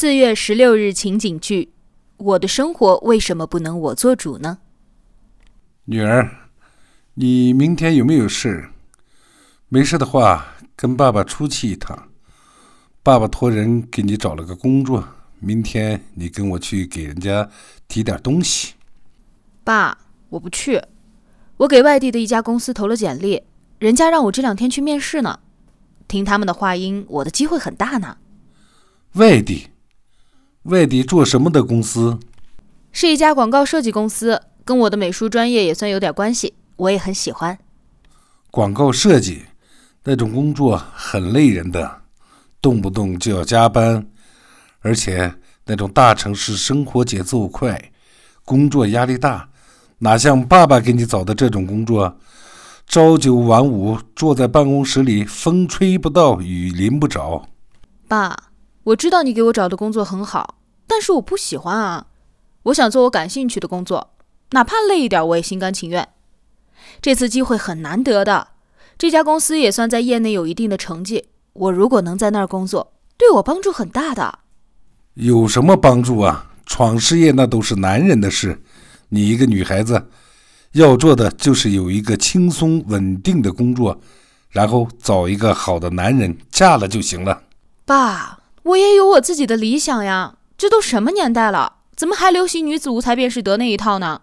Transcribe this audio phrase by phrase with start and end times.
[0.00, 1.74] 四月十六日情景剧：
[2.16, 4.56] 我的生活为什么不能我做主呢？
[5.84, 6.48] 女儿，
[7.12, 8.70] 你明天有没有事？
[9.68, 12.08] 没事的话，跟爸爸出去一趟。
[13.02, 15.06] 爸爸托人给你找了个工作，
[15.38, 17.50] 明天你跟我去给人家
[17.86, 18.72] 提点东西。
[19.62, 19.98] 爸，
[20.30, 20.82] 我不去。
[21.58, 23.42] 我给外地的一家公司投了简历，
[23.78, 25.40] 人家让我这两天去面试呢。
[26.08, 28.16] 听他们的话音，我的机会很大呢。
[29.16, 29.68] 外地，
[30.70, 32.18] 外地做什么的公司？
[32.92, 37.58] 是一家广告设计公司，跟我的美术专业也算有点关系，我也很喜欢。
[38.50, 39.42] 广告设计
[40.04, 42.02] 那种工作很累人的，
[42.62, 44.06] 动不动就要加班，
[44.80, 45.34] 而且
[45.66, 47.90] 那种大城市生活节奏快，
[48.44, 49.48] 工作压力大。
[49.98, 52.16] 哪像爸爸给你找的这种工作，
[52.86, 57.46] 朝九晚五，坐在办公室里，风吹不到，雨淋不着。
[58.08, 58.36] 爸，
[58.82, 60.56] 我知道你给我找的工作很好，
[60.90, 62.08] 但是我不喜欢啊。
[62.64, 64.10] 我想做我感兴趣的工作，
[64.50, 66.08] 哪怕累一点，我也心甘情愿。
[67.00, 68.48] 这次机会很难得的，
[68.98, 71.26] 这家公司也算在业内有一定的成绩。
[71.52, 74.40] 我如果能在那儿工作，对我帮助很大的。
[75.14, 76.50] 有什么帮助啊？
[76.66, 78.60] 闯事业那都是男人的事。
[79.10, 80.08] 你一个女孩子，
[80.72, 84.00] 要做的就是有一个轻松稳定的工作，
[84.50, 87.42] 然后找一个好的男人嫁了就行了。
[87.84, 90.36] 爸，我也有我自己的理想呀。
[90.60, 94.20] 这都什么年代了，怎么还流行女子无才便是德那一套呢？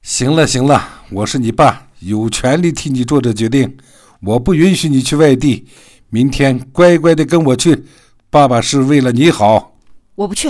[0.00, 3.76] 行了行了，我是你爸，有权利替你做这决定。
[4.22, 5.66] 我不允许你去外地，
[6.08, 7.84] 明天乖乖的跟我去。
[8.30, 9.76] 爸爸是为了你好。
[10.14, 10.48] 我不去。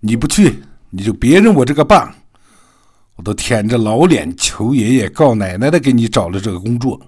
[0.00, 2.16] 你不去，你就别认我这个爸。
[3.14, 7.00] 我都舔着老脸求爷爷告奶奶的给你找了这个工作，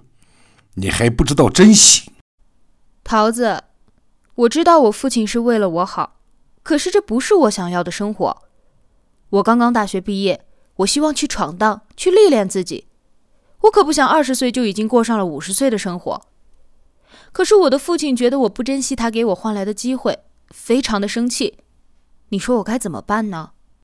[0.75, 2.09] 你还不知道珍惜。
[3.03, 3.61] 桃子，
[4.35, 6.20] 我知道我父亲是为了我好，
[6.63, 8.43] 可是这不是我想要的生活。
[9.29, 10.45] 我刚刚大学毕业，
[10.77, 12.87] 我希望去闯荡，去历练自己。
[13.61, 16.21] 我可不想二十岁就已经过上了五十岁的生活。
[17.31, 20.19] 可是我的父亲觉得我不珍惜他给我换来的机会，
[20.49, 21.57] 非常的生气。
[22.29, 23.51] 你说我该怎么办呢？